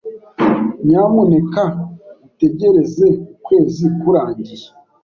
Nyamuneka 0.85 1.63
utegereze 2.27 3.07
ukwezi 3.33 3.85
kurangiye. 3.99 4.67